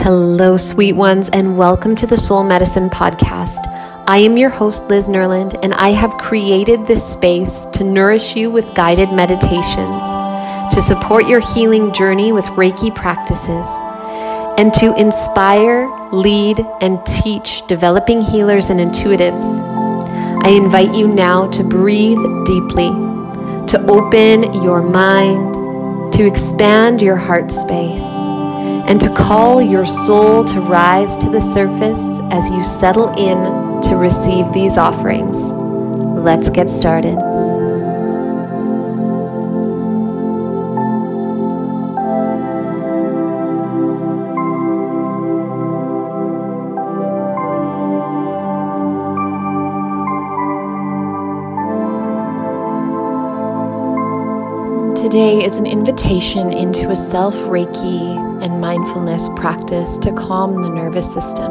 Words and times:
Hello, 0.00 0.56
sweet 0.56 0.94
ones, 0.94 1.28
and 1.30 1.58
welcome 1.58 1.96
to 1.96 2.06
the 2.06 2.16
Soul 2.16 2.44
Medicine 2.44 2.88
Podcast. 2.88 3.58
I 4.06 4.18
am 4.18 4.38
your 4.38 4.48
host, 4.48 4.84
Liz 4.84 5.08
Nerland, 5.08 5.58
and 5.62 5.74
I 5.74 5.90
have 5.90 6.16
created 6.16 6.86
this 6.86 7.04
space 7.06 7.66
to 7.72 7.84
nourish 7.84 8.36
you 8.36 8.48
with 8.48 8.74
guided 8.74 9.12
meditations, 9.12 10.02
to 10.72 10.80
support 10.80 11.26
your 11.26 11.40
healing 11.40 11.92
journey 11.92 12.32
with 12.32 12.44
Reiki 12.46 12.94
practices, 12.94 13.66
and 14.56 14.72
to 14.74 14.94
inspire, 14.98 15.92
lead, 16.12 16.64
and 16.80 17.04
teach 17.04 17.66
developing 17.66 18.22
healers 18.22 18.70
and 18.70 18.80
intuitives. 18.80 19.46
I 20.44 20.50
invite 20.50 20.94
you 20.94 21.08
now 21.08 21.50
to 21.50 21.64
breathe 21.64 22.22
deeply, 22.46 22.88
to 23.66 23.84
open 23.88 24.62
your 24.62 24.80
mind, 24.80 26.12
to 26.14 26.24
expand 26.24 27.02
your 27.02 27.16
heart 27.16 27.50
space 27.50 28.27
and 28.88 28.98
to 28.98 29.12
call 29.12 29.60
your 29.60 29.84
soul 29.84 30.42
to 30.46 30.60
rise 30.62 31.14
to 31.18 31.28
the 31.28 31.40
surface 31.40 32.02
as 32.30 32.48
you 32.48 32.62
settle 32.62 33.10
in 33.18 33.82
to 33.82 33.96
receive 33.96 34.50
these 34.54 34.78
offerings. 34.78 35.36
Let's 35.36 36.48
get 36.48 36.70
started. 36.70 37.27
Today 55.08 55.42
is 55.42 55.56
an 55.56 55.64
invitation 55.64 56.52
into 56.52 56.90
a 56.90 56.94
self 56.94 57.34
Reiki 57.34 58.42
and 58.42 58.60
mindfulness 58.60 59.30
practice 59.36 59.96
to 59.96 60.12
calm 60.12 60.60
the 60.60 60.68
nervous 60.68 61.10
system. 61.10 61.50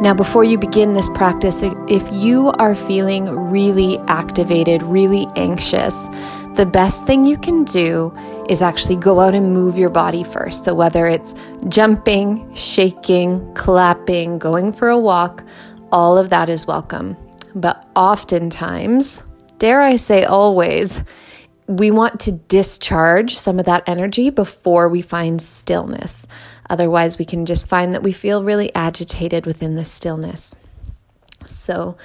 Now, 0.00 0.14
before 0.14 0.44
you 0.44 0.56
begin 0.56 0.94
this 0.94 1.10
practice, 1.10 1.60
if 1.62 2.10
you 2.10 2.50
are 2.52 2.74
feeling 2.74 3.28
really 3.28 3.98
activated, 4.06 4.82
really 4.82 5.26
anxious, 5.36 6.08
the 6.54 6.64
best 6.64 7.06
thing 7.06 7.26
you 7.26 7.36
can 7.36 7.64
do 7.64 8.16
is 8.48 8.62
actually 8.62 8.96
go 8.96 9.20
out 9.20 9.34
and 9.34 9.52
move 9.52 9.76
your 9.76 9.90
body 9.90 10.24
first. 10.24 10.64
So, 10.64 10.72
whether 10.72 11.06
it's 11.06 11.34
jumping, 11.68 12.50
shaking, 12.54 13.52
clapping, 13.56 14.38
going 14.38 14.72
for 14.72 14.88
a 14.88 14.98
walk, 14.98 15.44
all 15.92 16.16
of 16.16 16.30
that 16.30 16.48
is 16.48 16.66
welcome. 16.66 17.14
But 17.54 17.86
oftentimes, 17.94 19.22
dare 19.58 19.82
I 19.82 19.96
say 19.96 20.24
always, 20.24 21.04
we 21.68 21.90
want 21.90 22.18
to 22.20 22.32
discharge 22.32 23.36
some 23.36 23.58
of 23.58 23.66
that 23.66 23.86
energy 23.86 24.30
before 24.30 24.88
we 24.88 25.02
find 25.02 25.40
stillness. 25.40 26.26
Otherwise, 26.70 27.18
we 27.18 27.26
can 27.26 27.44
just 27.44 27.68
find 27.68 27.94
that 27.94 28.02
we 28.02 28.12
feel 28.12 28.42
really 28.42 28.74
agitated 28.74 29.44
within 29.44 29.76
the 29.76 29.84
stillness. 29.84 30.56
So, 31.46 31.96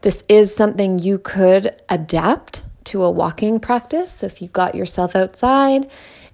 this 0.00 0.24
is 0.28 0.54
something 0.54 0.98
you 0.98 1.18
could 1.18 1.70
adapt 1.88 2.62
to 2.84 3.04
a 3.04 3.10
walking 3.10 3.60
practice. 3.60 4.22
If 4.22 4.42
you 4.42 4.48
got 4.48 4.74
yourself 4.74 5.14
outside 5.14 5.90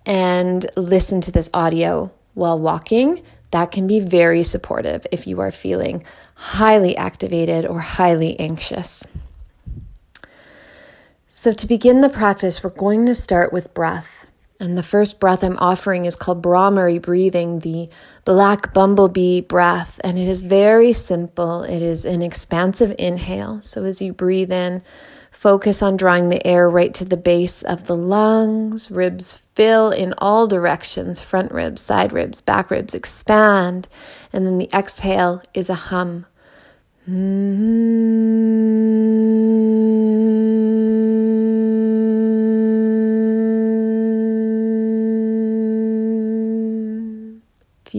and 0.06 0.64
listen 0.76 1.20
to 1.22 1.32
this 1.32 1.50
audio 1.52 2.12
while 2.34 2.58
walking, 2.58 3.22
that 3.50 3.72
can 3.72 3.86
be 3.86 4.00
very 4.00 4.44
supportive 4.44 5.06
if 5.10 5.26
you 5.26 5.40
are 5.40 5.50
feeling 5.50 6.04
highly 6.34 6.96
activated 6.96 7.66
or 7.66 7.80
highly 7.80 8.38
anxious. 8.38 9.04
So, 11.40 11.52
to 11.52 11.68
begin 11.68 12.00
the 12.00 12.08
practice, 12.08 12.64
we're 12.64 12.70
going 12.70 13.06
to 13.06 13.14
start 13.14 13.52
with 13.52 13.72
breath. 13.72 14.26
And 14.58 14.76
the 14.76 14.82
first 14.82 15.20
breath 15.20 15.44
I'm 15.44 15.56
offering 15.58 16.04
is 16.04 16.16
called 16.16 16.42
Bhramari 16.42 17.00
breathing, 17.00 17.60
the 17.60 17.88
black 18.24 18.74
bumblebee 18.74 19.42
breath. 19.42 20.00
And 20.02 20.18
it 20.18 20.26
is 20.26 20.40
very 20.40 20.92
simple. 20.92 21.62
It 21.62 21.80
is 21.80 22.04
an 22.04 22.22
expansive 22.22 22.92
inhale. 22.98 23.62
So, 23.62 23.84
as 23.84 24.02
you 24.02 24.12
breathe 24.12 24.50
in, 24.50 24.82
focus 25.30 25.80
on 25.80 25.96
drawing 25.96 26.28
the 26.28 26.44
air 26.44 26.68
right 26.68 26.92
to 26.94 27.04
the 27.04 27.16
base 27.16 27.62
of 27.62 27.86
the 27.86 27.96
lungs. 27.96 28.90
Ribs 28.90 29.34
fill 29.54 29.92
in 29.92 30.14
all 30.18 30.48
directions 30.48 31.20
front 31.20 31.52
ribs, 31.52 31.82
side 31.82 32.12
ribs, 32.12 32.40
back 32.40 32.68
ribs 32.68 32.94
expand. 32.94 33.86
And 34.32 34.44
then 34.44 34.58
the 34.58 34.70
exhale 34.74 35.40
is 35.54 35.70
a 35.70 35.76
hum. 35.76 36.26
Mm-hmm. 37.08 38.67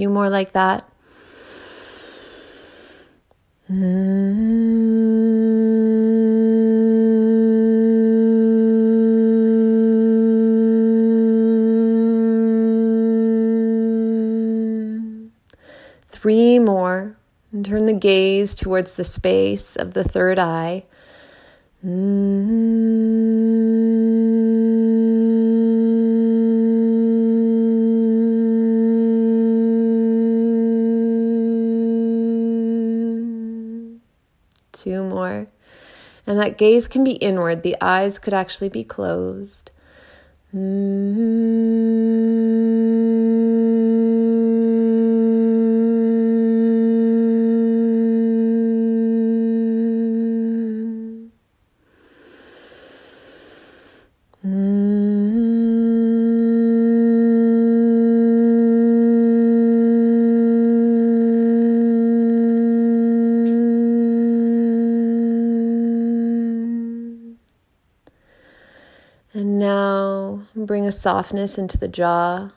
More 0.10 0.30
like 0.30 0.54
that. 0.54 0.86
Three 16.10 16.60
more. 16.60 17.16
And 17.52 17.66
turn 17.66 17.86
the 17.86 17.94
gaze 17.94 18.56
towards 18.56 18.94
the 18.94 19.04
space 19.04 19.76
of 19.76 19.94
the 19.94 20.04
third 20.04 20.40
eye. 20.40 20.86
Mm-hmm. 21.86 23.09
Gaze 36.60 36.88
can 36.88 37.04
be 37.04 37.14
inward, 37.14 37.64
the 37.64 37.78
eyes 37.82 38.20
could 38.20 38.34
actually 38.34 38.70
be 38.70 38.84
closed. 38.84 39.72
Mm-hmm. 40.54 41.59
Bring 70.56 70.88
a 70.88 70.92
softness 70.92 71.58
into 71.58 71.78
the 71.78 71.88
jaw, 71.88 72.50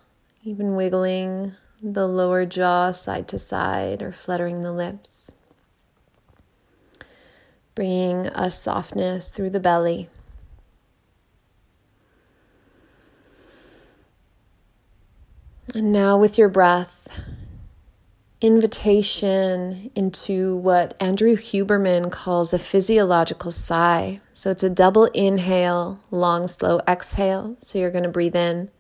even 0.43 0.75
wiggling 0.75 1.53
the 1.83 2.06
lower 2.06 2.47
jaw 2.47 2.93
side 2.93 3.28
to 3.28 3.38
side 3.38 4.00
or 4.00 4.12
fluttering 4.12 4.62
the 4.62 4.72
lips. 4.72 5.33
Bringing 7.75 8.27
a 8.28 8.50
softness 8.50 9.31
through 9.31 9.50
the 9.50 9.60
belly. 9.60 10.09
And 15.75 15.93
now, 15.93 16.16
with 16.19 16.37
your 16.37 16.49
breath, 16.49 17.22
invitation 18.42 19.91
into 19.94 20.56
what 20.56 20.94
Andrew 20.98 21.36
Huberman 21.36 22.10
calls 22.10 22.53
a 22.53 22.58
physiological 22.58 23.53
sigh. 23.53 24.20
So 24.32 24.50
it's 24.50 24.64
a 24.64 24.70
double 24.70 25.04
inhale, 25.06 26.00
long, 26.10 26.48
slow 26.48 26.80
exhale. 26.88 27.56
So 27.60 27.78
you're 27.78 27.91
going 27.91 28.03
to 28.03 28.10
breathe 28.10 28.34
in, 28.34 28.70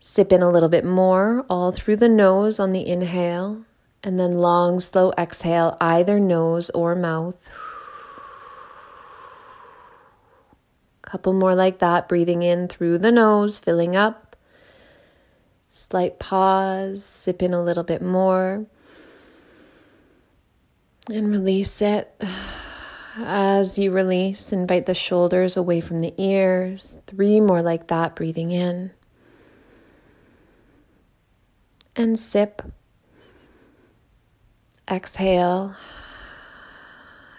sip 0.00 0.32
in 0.32 0.42
a 0.42 0.50
little 0.50 0.70
bit 0.70 0.84
more, 0.84 1.44
all 1.50 1.70
through 1.70 1.96
the 1.96 2.08
nose 2.08 2.58
on 2.58 2.72
the 2.72 2.86
inhale, 2.86 3.64
and 4.02 4.18
then 4.18 4.38
long, 4.38 4.80
slow 4.80 5.12
exhale, 5.18 5.76
either 5.80 6.18
nose 6.18 6.70
or 6.70 6.94
mouth. 6.94 7.50
Couple 11.02 11.34
more 11.34 11.54
like 11.54 11.78
that, 11.78 12.08
breathing 12.08 12.42
in 12.42 12.66
through 12.68 12.98
the 12.98 13.12
nose, 13.12 13.58
filling 13.58 13.94
up 13.94 14.23
Slight 15.90 16.18
pause, 16.18 17.04
sip 17.04 17.42
in 17.42 17.52
a 17.52 17.62
little 17.62 17.84
bit 17.84 18.00
more, 18.00 18.64
and 21.10 21.30
release 21.30 21.82
it. 21.82 22.10
As 23.18 23.78
you 23.78 23.92
release, 23.92 24.50
invite 24.50 24.86
the 24.86 24.94
shoulders 24.94 25.58
away 25.58 25.82
from 25.82 26.00
the 26.00 26.14
ears. 26.16 26.98
Three 27.06 27.38
more 27.38 27.60
like 27.60 27.88
that, 27.88 28.16
breathing 28.16 28.50
in. 28.50 28.92
And 31.94 32.18
sip. 32.18 32.62
Exhale. 34.90 35.76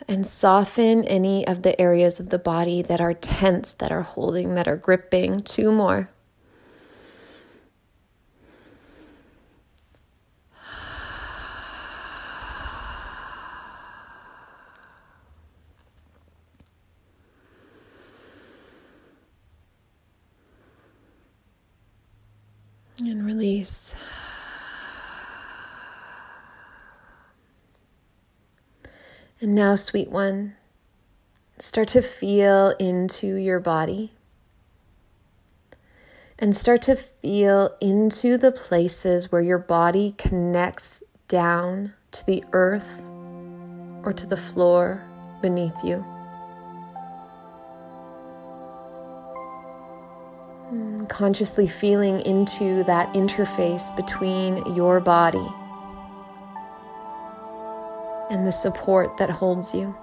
And 0.08 0.26
soften 0.26 1.04
any 1.06 1.48
of 1.48 1.64
the 1.64 1.80
areas 1.82 2.20
of 2.20 2.30
the 2.30 2.40
body 2.40 2.84
that 2.84 3.02
are 3.02 3.16
tense, 3.16 3.74
that 3.74 3.92
are 3.92 4.04
holding, 4.04 4.54
that 4.54 4.68
are 4.68 4.78
gripping. 4.78 5.42
Two 5.42 5.72
more. 5.72 6.10
And 22.98 23.26
release. 23.26 23.94
And 29.46 29.54
now, 29.54 29.76
sweet 29.76 30.10
one, 30.10 30.56
start 31.60 31.90
to 31.90 32.02
feel 32.02 32.70
into 32.80 33.36
your 33.36 33.60
body 33.60 34.12
and 36.40 36.56
start 36.56 36.82
to 36.82 36.96
feel 36.96 37.76
into 37.80 38.40
the 38.40 38.52
places 38.52 39.32
where 39.32 39.44
your 39.44 39.60
body 39.60 40.16
connects 40.18 41.04
down 41.28 41.94
to 42.14 42.26
the 42.26 42.44
earth 42.54 43.04
or 44.04 44.14
to 44.14 44.26
the 44.26 44.36
floor 44.36 45.04
beneath 45.44 45.84
you. 45.84 45.98
Hmm, 50.70 51.06
consciously 51.06 51.68
feeling 51.68 52.20
into 52.22 52.84
that 52.86 53.14
interface 53.14 53.96
between 53.96 54.74
your 54.74 55.00
body 55.00 55.48
and 58.30 58.46
the 58.46 58.52
support 58.52 59.18
that 59.18 59.30
holds 59.30 59.74
you. 59.74 59.96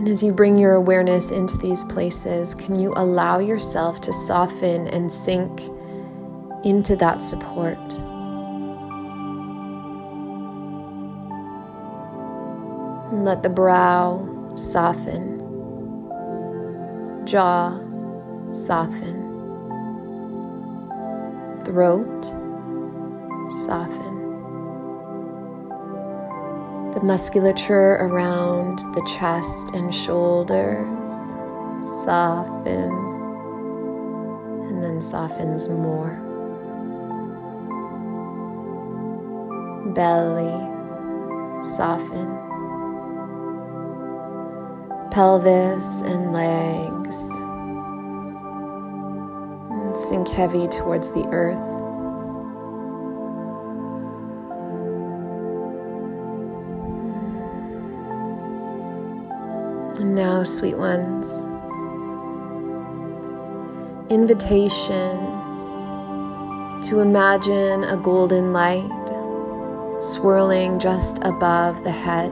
And 0.00 0.08
as 0.08 0.22
you 0.22 0.32
bring 0.32 0.56
your 0.56 0.74
awareness 0.74 1.30
into 1.30 1.58
these 1.58 1.84
places, 1.84 2.54
can 2.54 2.78
you 2.78 2.94
allow 2.96 3.38
yourself 3.38 4.00
to 4.02 4.12
soften 4.12 4.88
and 4.88 5.12
sink 5.12 5.60
into 6.64 6.96
that 6.96 7.22
support? 7.22 7.76
And 13.12 13.24
let 13.26 13.42
the 13.42 13.50
brow 13.50 14.26
soften, 14.54 15.38
jaw 17.26 17.78
soften, 18.50 19.20
throat 21.64 22.39
soften. 23.50 24.20
The 26.92 27.00
musculature 27.02 27.96
around 28.00 28.78
the 28.94 29.02
chest 29.18 29.70
and 29.74 29.94
shoulders 29.94 31.08
soften 32.04 32.90
and 34.68 34.82
then 34.82 35.00
softens 35.00 35.68
more. 35.68 36.18
Belly 39.94 40.50
soften. 41.76 42.38
Pelvis 45.10 46.00
and 46.02 46.32
legs 46.32 47.16
and 49.70 49.96
sink 49.96 50.28
heavy 50.28 50.68
towards 50.68 51.10
the 51.10 51.26
earth. 51.32 51.79
Now, 60.20 60.44
sweet 60.44 60.76
ones, 60.76 61.46
invitation 64.12 65.16
to 66.82 67.00
imagine 67.00 67.84
a 67.84 67.96
golden 67.96 68.52
light 68.52 68.84
swirling 70.02 70.78
just 70.78 71.20
above 71.22 71.84
the 71.84 71.90
head. 71.90 72.30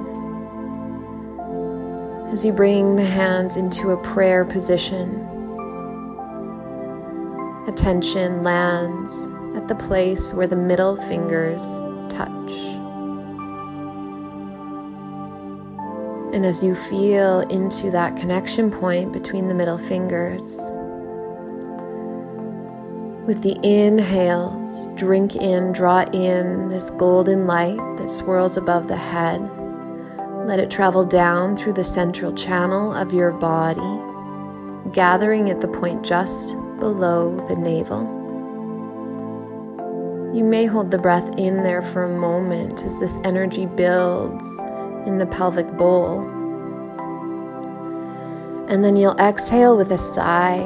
As 2.30 2.44
you 2.44 2.52
bring 2.52 2.96
the 2.96 3.06
hands 3.06 3.56
into 3.56 3.92
a 3.92 4.02
prayer 4.02 4.44
position, 4.44 5.08
attention 7.66 8.42
lands 8.42 9.30
at 9.56 9.66
the 9.66 9.76
place 9.76 10.34
where 10.34 10.46
the 10.46 10.56
middle 10.56 10.96
fingers 10.96 11.64
touch. 12.10 12.77
And 16.38 16.46
as 16.46 16.62
you 16.62 16.76
feel 16.76 17.40
into 17.50 17.90
that 17.90 18.14
connection 18.14 18.70
point 18.70 19.12
between 19.12 19.48
the 19.48 19.56
middle 19.56 19.76
fingers, 19.76 20.54
with 23.26 23.42
the 23.42 23.58
inhales, 23.64 24.86
drink 24.94 25.34
in, 25.34 25.72
draw 25.72 26.04
in 26.12 26.68
this 26.68 26.90
golden 26.90 27.48
light 27.48 27.76
that 27.96 28.12
swirls 28.12 28.56
above 28.56 28.86
the 28.86 28.94
head. 28.94 29.40
Let 30.46 30.60
it 30.60 30.70
travel 30.70 31.04
down 31.04 31.56
through 31.56 31.72
the 31.72 31.82
central 31.82 32.32
channel 32.32 32.94
of 32.94 33.12
your 33.12 33.32
body, 33.32 34.92
gathering 34.92 35.50
at 35.50 35.60
the 35.60 35.66
point 35.66 36.04
just 36.04 36.54
below 36.78 37.44
the 37.48 37.56
navel. 37.56 38.02
You 40.32 40.44
may 40.44 40.66
hold 40.66 40.92
the 40.92 40.98
breath 40.98 41.36
in 41.36 41.64
there 41.64 41.82
for 41.82 42.04
a 42.04 42.16
moment 42.16 42.84
as 42.84 42.96
this 43.00 43.18
energy 43.24 43.66
builds 43.66 44.44
in 45.06 45.18
the 45.18 45.26
pelvic 45.26 45.66
bowl. 45.76 46.22
And 48.68 48.84
then 48.84 48.96
you'll 48.96 49.16
exhale 49.18 49.76
with 49.76 49.90
a 49.90 49.98
sigh. 49.98 50.60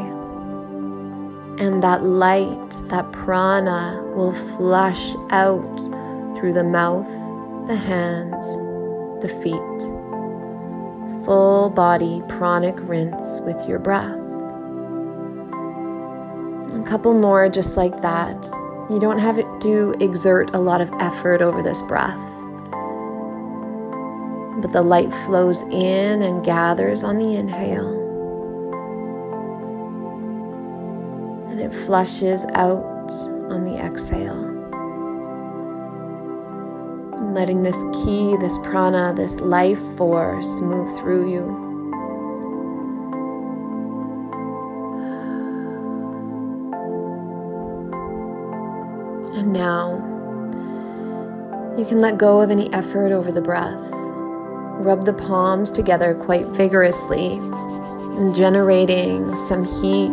And 1.59 1.83
that 1.83 2.03
light, 2.03 2.71
that 2.89 3.13
prana, 3.13 4.03
will 4.17 4.33
flush 4.33 5.15
out 5.31 5.79
through 6.37 6.53
the 6.53 6.65
mouth, 6.65 7.07
the 7.69 7.77
hands, 7.77 8.47
the 9.23 9.29
feet. 9.29 9.83
Full 11.25 11.71
body 11.71 12.23
pranic 12.29 12.75
rinse 12.89 13.41
with 13.41 13.69
your 13.69 13.79
breath. 13.79 14.19
A 16.75 16.83
couple 16.85 17.15
more 17.15 17.49
just 17.49 17.77
like 17.77 18.03
that. 18.03 18.45
You 18.91 18.99
don't 18.99 19.21
have 19.21 19.37
to 19.61 19.95
exert 20.01 20.53
a 20.55 20.59
lot 20.59 20.81
of 20.81 20.91
effort 20.99 21.41
over 21.41 21.63
this 21.63 21.81
breath 21.83 22.32
but 24.63 24.71
the 24.71 24.81
light 24.81 25.13
flows 25.13 25.63
in 25.63 26.23
and 26.23 26.45
gathers 26.45 27.03
on 27.03 27.19
the 27.19 27.35
inhale. 27.35 27.99
And 31.51 31.61
it 31.61 31.75
flushes 31.75 32.47
out 32.55 32.85
on 33.51 33.65
the 33.65 33.77
exhale. 33.77 34.39
And 37.19 37.35
letting 37.35 37.65
this 37.65 37.83
ki, 38.05 38.37
this 38.37 38.57
prana, 38.59 39.13
this 39.17 39.41
life 39.41 39.81
force 39.97 40.61
move 40.61 40.97
through 41.01 41.33
you. 41.33 41.59
And 49.35 49.53
now 49.53 49.97
you 51.77 51.85
can 51.85 52.01
let 52.01 52.17
go 52.17 52.41
of 52.41 52.51
any 52.53 52.73
effort 52.73 53.11
over 53.11 53.33
the 53.33 53.43
breath. 53.43 54.02
Rub 54.83 55.05
the 55.05 55.13
palms 55.13 55.71
together 55.71 56.13
quite 56.13 56.45
vigorously, 56.47 57.39
generating 58.35 59.33
some 59.37 59.65
heat 59.65 60.11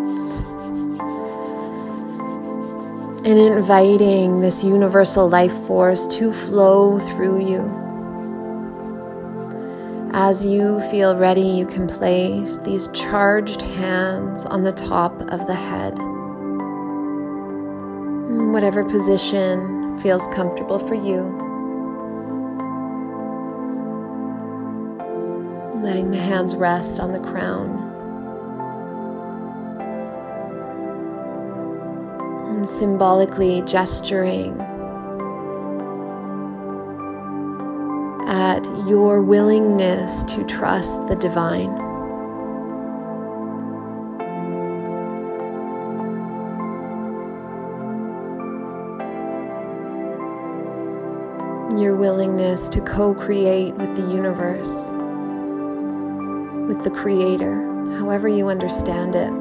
and 3.27 3.39
inviting 3.39 4.41
this 4.41 4.63
universal 4.63 5.27
life 5.27 5.53
force 5.65 6.05
to 6.05 6.31
flow 6.31 6.99
through 6.99 7.43
you. 7.49 7.61
As 10.13 10.45
you 10.45 10.79
feel 10.91 11.15
ready, 11.17 11.41
you 11.41 11.65
can 11.65 11.87
place 11.87 12.59
these 12.59 12.89
charged 12.89 13.63
hands 13.63 14.45
on 14.45 14.61
the 14.61 14.71
top 14.71 15.19
of 15.31 15.47
the 15.47 15.55
head. 15.55 15.97
Whatever 18.53 18.83
position 18.83 19.97
feels 19.97 20.27
comfortable 20.27 20.77
for 20.77 20.93
you. 20.93 21.48
Letting 25.81 26.11
the 26.11 26.17
hands 26.17 26.55
rest 26.55 26.99
on 26.99 27.13
the 27.13 27.19
crown. 27.19 27.69
And 32.49 32.67
symbolically 32.67 33.61
gesturing 33.61 34.59
at 38.27 38.65
your 38.87 39.21
willingness 39.21 40.23
to 40.25 40.43
trust 40.43 41.07
the 41.07 41.15
divine. 41.15 41.69
Your 51.79 51.95
willingness 51.95 52.67
to 52.69 52.81
co 52.81 53.13
create 53.13 53.73
with 53.75 53.95
the 53.95 54.01
universe 54.01 54.98
with 56.69 56.83
the 56.83 56.91
Creator, 56.91 57.97
however 57.97 58.27
you 58.27 58.47
understand 58.47 59.15
it. 59.15 59.31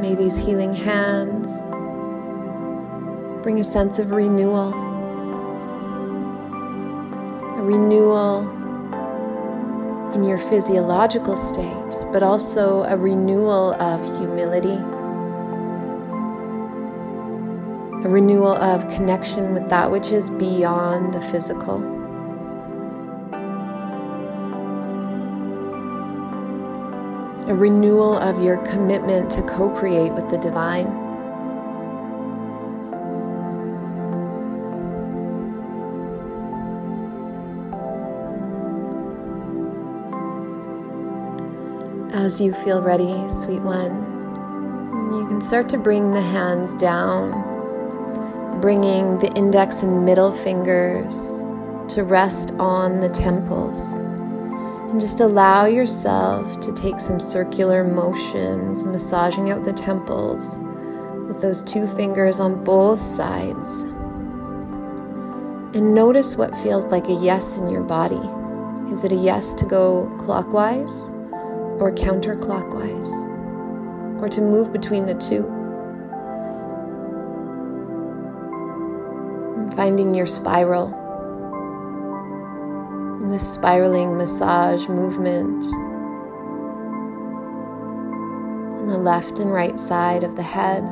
May 0.00 0.14
these 0.14 0.38
healing 0.38 0.72
hands 0.72 1.48
bring 3.42 3.58
a 3.58 3.64
sense 3.64 3.98
of 3.98 4.12
renewal, 4.12 4.72
a 7.58 7.62
renewal 7.62 8.48
in 10.14 10.22
your 10.22 10.38
physiological 10.38 11.34
state, 11.34 12.06
but 12.12 12.22
also 12.22 12.84
a 12.84 12.96
renewal 12.96 13.74
of 13.82 14.00
humility, 14.20 14.78
a 18.04 18.08
renewal 18.08 18.56
of 18.56 18.88
connection 18.88 19.54
with 19.54 19.68
that 19.68 19.88
which 19.88 20.10
is 20.10 20.28
beyond 20.32 21.14
the 21.14 21.20
physical. 21.20 21.76
A 27.48 27.54
renewal 27.54 28.18
of 28.18 28.42
your 28.42 28.56
commitment 28.64 29.30
to 29.30 29.42
co 29.42 29.70
create 29.70 30.12
with 30.14 30.28
the 30.30 30.38
divine. 30.38 30.86
As 42.12 42.40
you 42.40 42.52
feel 42.52 42.82
ready, 42.82 43.28
sweet 43.28 43.62
one, 43.62 43.92
you 45.12 45.26
can 45.28 45.40
start 45.40 45.68
to 45.68 45.78
bring 45.78 46.12
the 46.12 46.20
hands 46.20 46.74
down, 46.74 47.51
bringing 48.62 49.18
the 49.18 49.30
index 49.34 49.82
and 49.82 50.06
middle 50.06 50.32
fingers 50.32 51.20
to 51.92 52.02
rest 52.02 52.52
on 52.52 53.00
the 53.00 53.10
temples. 53.10 53.82
And 54.90 54.98
just 54.98 55.20
allow 55.20 55.66
yourself 55.66 56.60
to 56.60 56.72
take 56.72 56.98
some 57.00 57.20
circular 57.20 57.84
motions, 57.84 58.84
massaging 58.84 59.50
out 59.50 59.66
the 59.66 59.74
temples 59.74 60.56
with 61.26 61.42
those 61.42 61.62
two 61.62 61.86
fingers 61.86 62.40
on 62.40 62.64
both 62.64 63.02
sides. 63.02 63.82
And 65.76 65.94
notice 65.94 66.36
what 66.36 66.56
feels 66.56 66.86
like 66.86 67.08
a 67.08 67.14
yes 67.14 67.58
in 67.58 67.68
your 67.68 67.82
body. 67.82 68.22
Is 68.90 69.04
it 69.04 69.12
a 69.12 69.16
yes 69.16 69.52
to 69.54 69.66
go 69.66 70.06
clockwise? 70.18 71.12
or 71.82 71.90
counterclockwise, 71.90 73.10
or 74.22 74.28
to 74.28 74.40
move 74.40 74.72
between 74.72 75.04
the 75.04 75.14
two. 75.14 75.42
Finding 79.76 80.14
your 80.14 80.26
spiral, 80.26 80.88
this 83.30 83.54
spiraling 83.54 84.18
massage 84.18 84.86
movement 84.86 85.64
on 88.74 88.86
the 88.88 88.98
left 88.98 89.38
and 89.38 89.50
right 89.50 89.80
side 89.80 90.24
of 90.24 90.36
the 90.36 90.42
head. 90.42 90.84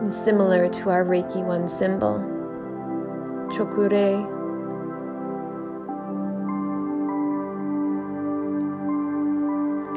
And 0.00 0.12
similar 0.12 0.68
to 0.68 0.90
our 0.90 1.04
Reiki 1.04 1.42
1 1.42 1.66
symbol, 1.66 2.18
Cho 3.50 3.64
Ku 3.66 3.88
Rei 3.88 4.16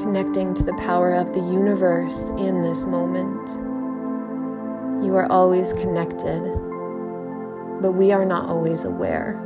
connecting 0.01 0.53
to 0.53 0.63
the 0.63 0.73
power 0.75 1.13
of 1.13 1.33
the 1.33 1.39
universe 1.39 2.23
in 2.37 2.61
this 2.61 2.85
moment. 2.85 3.70
You 5.01 5.15
are 5.15 5.31
always 5.31 5.73
connected, 5.73 6.41
but 7.81 7.93
we 7.93 8.11
are 8.11 8.23
not 8.23 8.47
always 8.47 8.85
aware. 8.85 9.39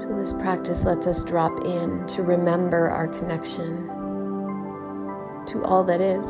So, 0.00 0.16
this 0.16 0.32
practice 0.32 0.82
lets 0.82 1.06
us 1.06 1.22
drop 1.22 1.64
in 1.64 2.06
to 2.08 2.22
remember 2.22 2.90
our 2.90 3.06
connection 3.06 3.86
to 5.46 5.62
all 5.64 5.84
that 5.84 6.00
is. 6.00 6.26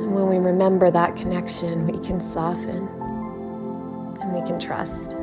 And 0.00 0.14
when 0.14 0.28
we 0.28 0.38
remember 0.38 0.90
that 0.90 1.16
connection, 1.16 1.86
we 1.86 1.98
can 1.98 2.20
soften 2.20 2.88
and 4.20 4.32
we 4.32 4.42
can 4.46 4.60
trust. 4.60 5.16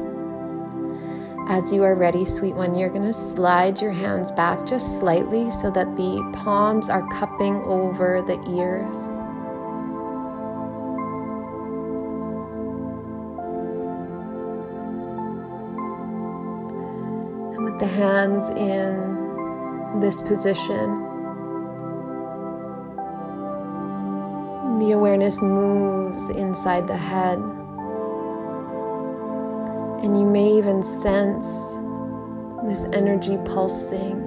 As 1.52 1.70
you 1.74 1.84
are 1.84 1.96
ready, 1.96 2.24
sweet 2.24 2.56
one, 2.56 2.76
you're 2.76 2.88
going 2.88 3.02
to 3.02 3.12
slide 3.12 3.82
your 3.82 3.92
hands 3.92 4.32
back 4.32 4.66
just 4.66 5.00
slightly 5.00 5.52
so 5.52 5.70
that 5.72 5.98
the 5.98 6.32
palms 6.34 6.88
are 6.88 7.06
cupping 7.10 7.56
over 7.64 8.22
the 8.22 8.40
ears. 8.50 8.96
And 17.58 17.66
with 17.66 17.80
the 17.80 17.88
hands 17.98 18.48
in 18.56 20.00
this 20.00 20.22
position, 20.22 21.02
the 24.80 24.94
awareness 24.94 25.42
moves 25.42 26.30
inside 26.30 26.88
the 26.88 26.96
head. 26.96 27.61
And 30.04 30.20
you 30.20 30.26
may 30.26 30.58
even 30.58 30.82
sense 30.82 31.46
this 32.64 32.86
energy 32.92 33.38
pulsing 33.46 34.20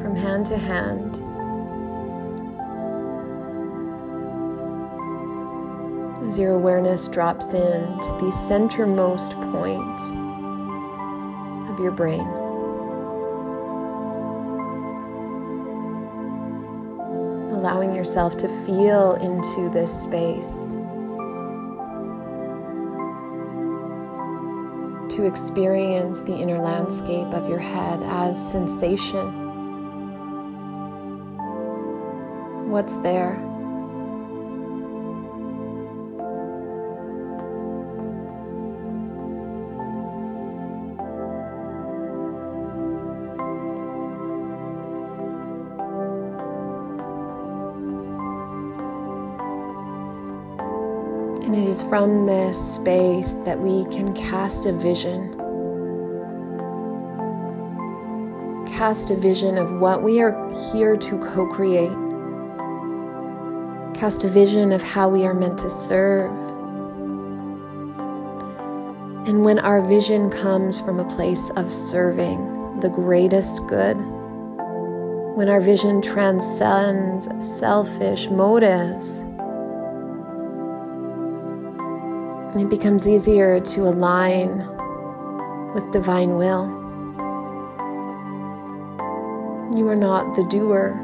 from 0.00 0.16
hand 0.16 0.46
to 0.46 0.58
hand. 0.58 1.16
As 6.26 6.38
your 6.38 6.52
awareness 6.52 7.06
drops 7.06 7.52
into 7.52 8.08
the 8.18 8.32
centermost 8.32 9.32
point 9.52 10.00
of 11.70 11.78
your 11.78 11.92
brain. 11.92 12.26
Allowing 17.52 17.94
yourself 17.94 18.36
to 18.38 18.48
feel 18.66 19.14
into 19.14 19.68
this 19.70 20.02
space. 20.02 20.52
To 25.12 25.24
experience 25.24 26.22
the 26.22 26.34
inner 26.34 26.58
landscape 26.58 27.28
of 27.34 27.48
your 27.48 27.58
head 27.58 28.00
as 28.02 28.50
sensation. 28.50 29.28
What's 32.70 32.96
there? 32.98 33.51
And 51.52 51.62
it 51.62 51.68
is 51.68 51.82
from 51.82 52.24
this 52.24 52.76
space 52.76 53.34
that 53.44 53.58
we 53.58 53.84
can 53.94 54.14
cast 54.14 54.64
a 54.64 54.72
vision. 54.72 55.34
Cast 58.68 59.10
a 59.10 59.16
vision 59.16 59.58
of 59.58 59.70
what 59.78 60.02
we 60.02 60.22
are 60.22 60.32
here 60.72 60.96
to 60.96 61.18
co 61.18 61.46
create. 61.52 61.92
Cast 63.92 64.24
a 64.24 64.28
vision 64.28 64.72
of 64.72 64.82
how 64.82 65.10
we 65.10 65.26
are 65.26 65.34
meant 65.34 65.58
to 65.58 65.68
serve. 65.68 66.30
And 69.28 69.44
when 69.44 69.58
our 69.58 69.82
vision 69.82 70.30
comes 70.30 70.80
from 70.80 71.00
a 71.00 71.16
place 71.16 71.50
of 71.56 71.70
serving 71.70 72.80
the 72.80 72.88
greatest 72.88 73.66
good, 73.66 73.98
when 75.36 75.50
our 75.50 75.60
vision 75.60 76.00
transcends 76.00 77.28
selfish 77.46 78.30
motives, 78.30 79.22
it 82.54 82.68
becomes 82.68 83.08
easier 83.08 83.58
to 83.60 83.88
align 83.88 84.58
with 85.74 85.90
divine 85.90 86.36
will. 86.36 86.66
You 89.74 89.88
are 89.88 89.96
not 89.96 90.36
the 90.36 90.44
doer, 90.44 90.94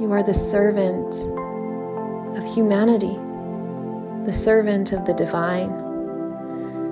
you 0.00 0.10
are 0.10 0.24
the 0.24 0.34
servant 0.34 1.14
of 2.36 2.54
humanity, 2.54 3.16
the 4.26 4.32
servant 4.32 4.92
of 4.92 5.06
the 5.06 5.14
divine. 5.14 5.70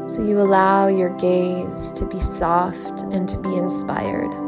So 0.08 0.24
you 0.24 0.40
allow 0.40 0.86
your 0.86 1.10
gaze 1.16 1.90
to 1.92 2.06
be 2.06 2.20
soft 2.20 3.00
and 3.12 3.28
to 3.28 3.38
be 3.38 3.56
inspired. 3.56 4.47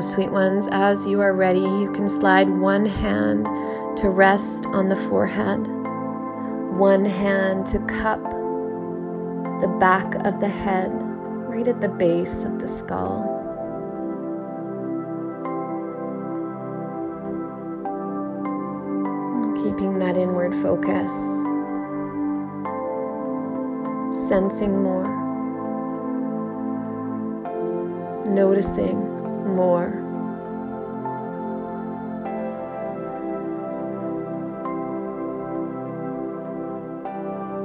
Sweet 0.00 0.30
ones, 0.30 0.68
as 0.70 1.06
you 1.06 1.20
are 1.20 1.34
ready, 1.34 1.60
you 1.60 1.92
can 1.92 2.08
slide 2.08 2.48
one 2.48 2.86
hand 2.86 3.44
to 3.98 4.08
rest 4.08 4.64
on 4.66 4.88
the 4.88 4.96
forehead, 4.96 5.66
one 6.78 7.04
hand 7.04 7.66
to 7.66 7.78
cup 7.80 8.22
the 9.60 9.76
back 9.78 10.14
of 10.24 10.40
the 10.40 10.48
head, 10.48 10.90
right 11.48 11.68
at 11.68 11.80
the 11.80 11.88
base 11.88 12.42
of 12.44 12.58
the 12.58 12.68
skull. 12.68 13.22
Keeping 19.62 19.98
that 19.98 20.16
inward 20.16 20.54
focus, 20.54 21.12
sensing 24.28 24.82
more, 24.82 25.08
noticing 28.26 29.27
more. 29.48 30.04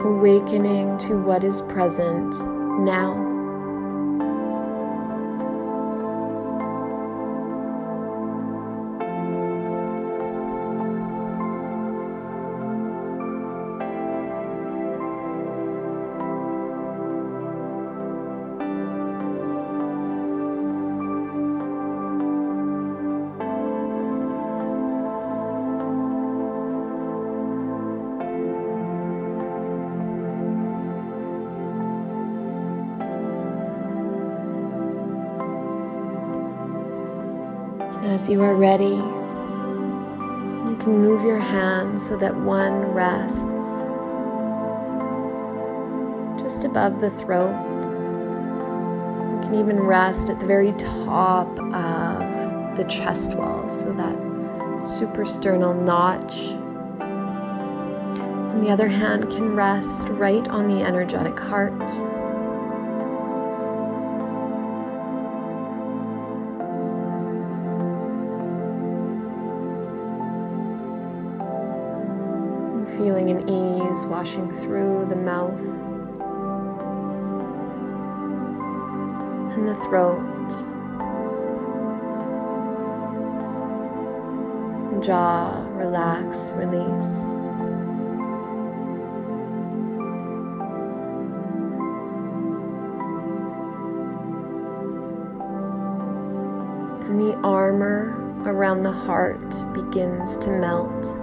awakening 0.04 0.98
to 0.98 1.18
what 1.18 1.44
is 1.44 1.62
present 1.64 2.34
now. 2.84 3.33
As 38.24 38.30
you 38.30 38.42
are 38.42 38.56
ready, 38.56 38.86
you 38.86 40.78
can 40.80 41.02
move 41.02 41.26
your 41.26 41.40
hands 41.40 42.08
so 42.08 42.16
that 42.16 42.34
one 42.34 42.94
rests 42.94 43.84
just 46.42 46.64
above 46.64 47.02
the 47.02 47.10
throat. 47.10 47.52
You 49.30 49.42
can 49.44 49.56
even 49.56 49.82
rest 49.82 50.30
at 50.30 50.40
the 50.40 50.46
very 50.46 50.72
top 50.72 51.50
of 51.60 52.78
the 52.78 52.86
chest 52.86 53.36
wall, 53.36 53.68
so 53.68 53.92
that 53.92 54.16
suprasternal 54.80 55.84
notch. 55.84 56.54
And 58.54 58.66
the 58.66 58.70
other 58.70 58.88
hand 58.88 59.30
can 59.32 59.54
rest 59.54 60.08
right 60.08 60.48
on 60.48 60.70
the 60.70 60.82
energetic 60.82 61.38
heart. 61.38 61.74
Feeling 73.24 73.42
an 73.42 73.50
ease 73.50 74.06
washing 74.06 74.52
through 74.52 75.06
the 75.06 75.16
mouth 75.16 75.60
and 79.54 79.68
the 79.68 79.76
throat, 79.76 80.50
jaw, 85.02 85.66
relax, 85.74 86.52
release. 86.54 87.16
And 97.08 97.22
the 97.22 97.40
armor 97.44 98.20
around 98.46 98.84
the 98.84 98.92
heart 98.92 99.54
begins 99.74 100.38
to 100.40 100.52
melt. 100.52 101.23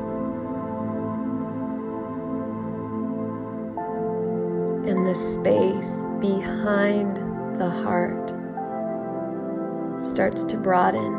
And 4.90 5.06
the 5.06 5.14
space 5.14 6.04
behind 6.20 7.16
the 7.60 7.70
heart 7.70 8.30
starts 10.02 10.42
to 10.42 10.56
broaden. 10.56 11.14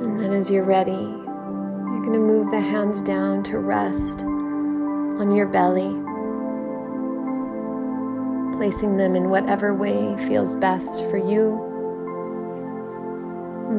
And 0.00 0.18
then, 0.18 0.32
as 0.32 0.50
you're 0.50 0.64
ready, 0.64 1.19
you're 2.00 2.08
going 2.08 2.18
to 2.18 2.26
move 2.26 2.50
the 2.50 2.58
hands 2.58 3.02
down 3.02 3.42
to 3.42 3.58
rest 3.58 4.22
on 4.22 5.36
your 5.36 5.46
belly, 5.46 5.90
placing 8.56 8.96
them 8.96 9.14
in 9.14 9.28
whatever 9.28 9.74
way 9.74 10.16
feels 10.16 10.54
best 10.54 11.04
for 11.10 11.18
you. 11.18 11.58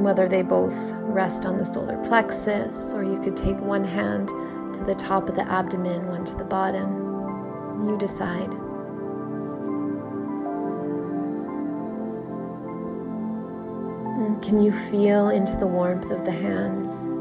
Whether 0.03 0.27
they 0.27 0.43
both 0.43 0.75
rest 1.01 1.45
on 1.45 1.57
the 1.57 1.65
solar 1.65 1.97
plexus, 2.05 2.93
or 2.93 3.03
you 3.03 3.19
could 3.19 3.35
take 3.35 3.59
one 3.59 3.83
hand 3.83 4.27
to 4.27 4.83
the 4.85 4.93
top 4.93 5.27
of 5.27 5.33
the 5.33 5.49
abdomen, 5.51 6.05
one 6.05 6.23
to 6.25 6.35
the 6.35 6.45
bottom. 6.45 7.89
You 7.89 7.97
decide. 7.97 8.51
Can 14.43 14.61
you 14.61 14.71
feel 14.71 15.29
into 15.29 15.57
the 15.57 15.65
warmth 15.65 16.11
of 16.11 16.23
the 16.23 16.31
hands? 16.31 17.20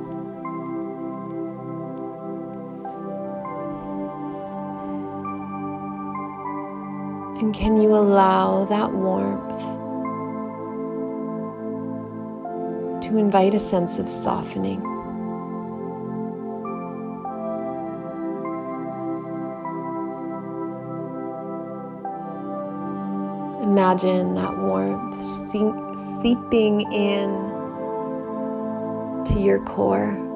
And 7.41 7.55
can 7.55 7.81
you 7.81 7.95
allow 7.95 8.67
that 8.67 8.93
warmth 8.93 9.59
to 13.05 13.17
invite 13.17 13.55
a 13.55 13.59
sense 13.59 13.99
of 13.99 14.11
softening? 14.11 14.83
Imagine 23.63 24.35
that 24.35 24.59
warmth 24.59 25.23
seeping 26.21 26.83
in 26.93 27.31
to 29.25 29.41
your 29.41 29.61
core. 29.65 30.30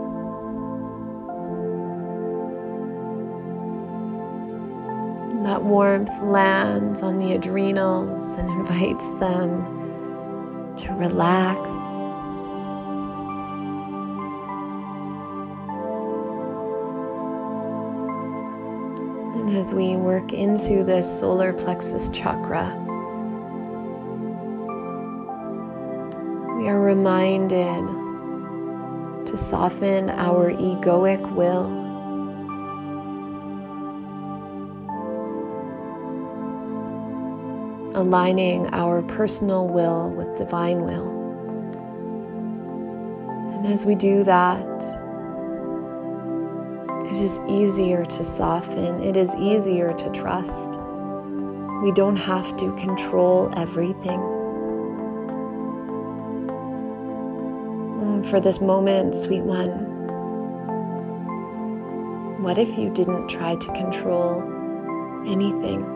Warmth 5.64 6.20
lands 6.20 7.00
on 7.00 7.18
the 7.18 7.33
adrenals 7.33 8.35
and 8.35 8.50
invites 8.61 9.09
them 9.18 9.64
to 10.77 10.92
relax. 10.92 11.70
And 19.37 19.57
as 19.57 19.72
we 19.72 19.96
work 19.96 20.35
into 20.35 20.85
this 20.85 21.20
solar 21.20 21.55
plexus 21.55 22.11
chakra, 22.11 22.68
we 26.59 26.68
are 26.68 26.81
reminded 26.81 27.87
to 29.27 29.37
soften 29.38 30.11
our 30.11 30.53
egoic 30.53 31.33
will 31.35 31.83
aligning 37.94 38.66
our 38.74 39.02
personal 39.02 39.68
will 39.68 40.11
with 40.11 40.37
divine 40.37 40.83
will. 40.83 41.09
And 43.54 43.66
as 43.72 43.87
we 43.87 43.94
do 43.94 44.24
that, 44.24 44.66
it 47.07 47.22
is 47.22 47.38
easier 47.48 48.04
to 48.04 48.24
soften, 48.24 49.02
it 49.02 49.16
is 49.16 49.35
easier 49.37 49.92
to 49.92 50.11
trust. 50.11 50.78
We 51.83 51.92
don't 51.92 52.16
have 52.16 52.57
to 52.57 52.74
control 52.76 53.52
everything. 53.57 54.20
For 58.24 58.40
this 58.40 58.61
moment, 58.61 59.14
sweet 59.14 59.42
one, 59.42 59.68
what 62.42 62.59
if 62.59 62.76
you 62.76 62.90
didn't 62.90 63.28
try 63.28 63.54
to 63.54 63.66
control 63.72 64.42
anything? 65.26 65.93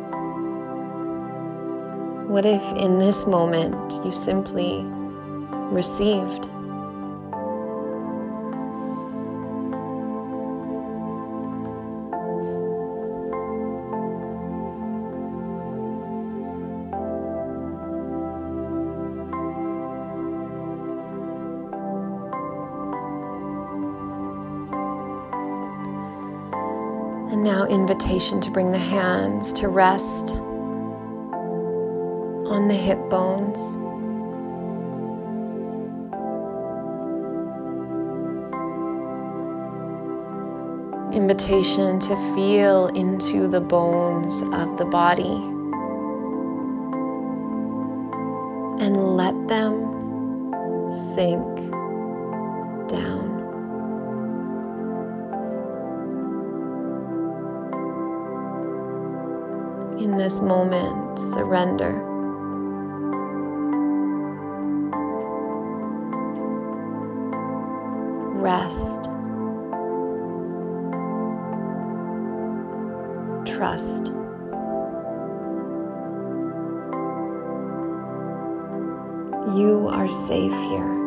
What 2.28 2.44
if 2.44 2.62
in 2.76 2.98
this 2.98 3.26
moment 3.26 3.74
you 4.04 4.12
simply 4.12 4.82
received? 5.72 6.44
And 27.32 27.42
now, 27.42 27.64
invitation 27.64 28.42
to 28.42 28.50
bring 28.50 28.70
the 28.70 28.78
hands 28.78 29.50
to 29.54 29.68
rest 29.68 30.34
the 32.68 32.74
hip 32.74 32.98
bones. 33.08 33.58
Invitation 41.14 41.98
to 41.98 42.34
feel 42.34 42.88
into 42.88 43.48
the 43.48 43.60
bones 43.60 44.42
of 44.54 44.76
the 44.76 44.84
body 44.84 45.42
and 48.84 49.16
let 49.16 49.34
them 49.48 50.52
sink 51.14 51.56
down. 52.88 53.38
In 59.98 60.16
this 60.16 60.40
moment, 60.40 61.18
surrender. 61.34 62.07
Rest. 68.48 69.02
Trust. 73.44 74.06
You 79.54 79.88
are 79.90 80.08
safe 80.08 80.50
here. 80.50 80.97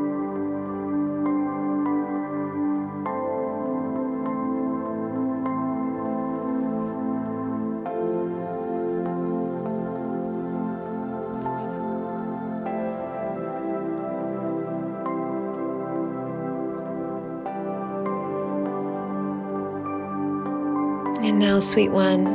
Sweet 21.71 21.91
one, 21.91 22.27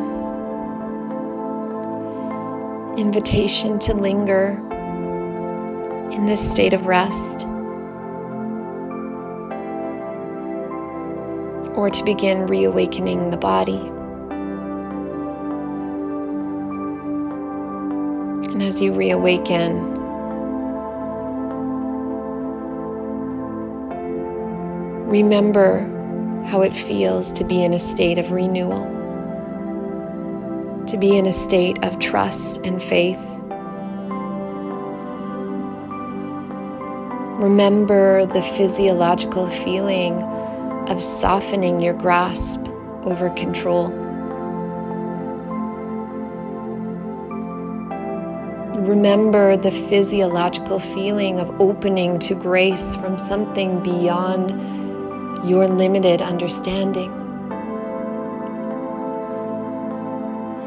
invitation 2.98 3.78
to 3.78 3.92
linger 3.92 4.52
in 6.10 6.24
this 6.24 6.50
state 6.50 6.72
of 6.72 6.86
rest. 6.86 7.44
Or 11.76 11.90
to 11.90 12.02
begin 12.02 12.46
reawakening 12.46 13.30
the 13.30 13.36
body. 13.36 13.76
And 18.50 18.62
as 18.62 18.80
you 18.80 18.94
reawaken, 18.94 19.92
remember 25.06 25.80
how 26.46 26.62
it 26.62 26.74
feels 26.74 27.30
to 27.32 27.44
be 27.44 27.62
in 27.62 27.74
a 27.74 27.78
state 27.78 28.16
of 28.16 28.30
renewal, 28.30 28.95
to 30.86 30.96
be 30.96 31.16
in 31.16 31.26
a 31.26 31.32
state 31.32 31.82
of 31.84 31.98
trust 31.98 32.58
and 32.58 32.82
faith. 32.82 33.18
Remember 37.42 38.24
the 38.26 38.42
physiological 38.42 39.50
feeling 39.50 40.22
of 40.88 41.02
softening 41.02 41.80
your 41.80 41.94
grasp 41.94 42.60
over 43.02 43.30
control. 43.30 43.88
Remember 48.86 49.56
the 49.56 49.72
physiological 49.72 50.78
feeling 50.78 51.40
of 51.40 51.60
opening 51.60 52.20
to 52.20 52.34
grace 52.34 52.94
from 52.96 53.18
something 53.18 53.82
beyond 53.82 54.50
your 55.48 55.66
limited 55.66 56.22
understanding. 56.22 57.25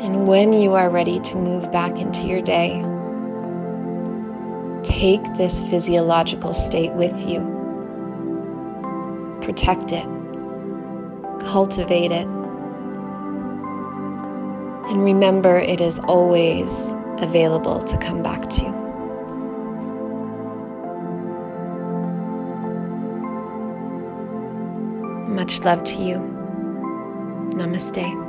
And 0.01 0.27
when 0.27 0.53
you 0.53 0.73
are 0.73 0.89
ready 0.89 1.19
to 1.19 1.35
move 1.35 1.71
back 1.71 1.99
into 1.99 2.25
your 2.25 2.41
day, 2.41 2.81
take 4.83 5.21
this 5.35 5.59
physiological 5.69 6.53
state 6.53 6.93
with 6.93 7.21
you. 7.27 7.41
Protect 9.41 9.91
it, 9.91 10.05
cultivate 11.45 12.11
it, 12.11 12.27
and 14.89 15.03
remember 15.03 15.59
it 15.59 15.81
is 15.81 15.99
always 15.99 16.71
available 17.19 17.81
to 17.81 17.97
come 17.97 18.23
back 18.23 18.49
to. 18.49 18.69
Much 25.29 25.59
love 25.59 25.83
to 25.83 26.01
you. 26.01 26.17
Namaste. 27.51 28.28